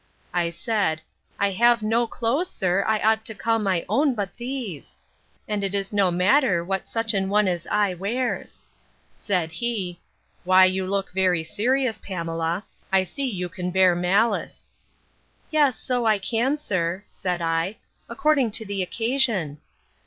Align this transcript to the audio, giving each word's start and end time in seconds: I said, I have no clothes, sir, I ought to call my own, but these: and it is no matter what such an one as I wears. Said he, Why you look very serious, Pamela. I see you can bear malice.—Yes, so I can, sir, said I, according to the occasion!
I 0.33 0.49
said, 0.49 0.99
I 1.37 1.51
have 1.51 1.83
no 1.83 2.07
clothes, 2.07 2.49
sir, 2.49 2.83
I 2.87 2.97
ought 3.01 3.23
to 3.25 3.35
call 3.35 3.59
my 3.59 3.85
own, 3.87 4.15
but 4.15 4.35
these: 4.35 4.97
and 5.47 5.63
it 5.63 5.75
is 5.75 5.93
no 5.93 6.09
matter 6.09 6.65
what 6.65 6.89
such 6.89 7.13
an 7.13 7.29
one 7.29 7.47
as 7.47 7.67
I 7.69 7.93
wears. 7.93 8.63
Said 9.15 9.51
he, 9.51 9.99
Why 10.43 10.65
you 10.65 10.87
look 10.87 11.11
very 11.13 11.43
serious, 11.43 11.99
Pamela. 11.99 12.63
I 12.91 13.03
see 13.03 13.27
you 13.29 13.47
can 13.47 13.69
bear 13.69 13.93
malice.—Yes, 13.93 15.77
so 15.77 16.07
I 16.07 16.17
can, 16.17 16.57
sir, 16.57 17.03
said 17.07 17.39
I, 17.39 17.77
according 18.09 18.49
to 18.57 18.65
the 18.65 18.81
occasion! 18.81 19.59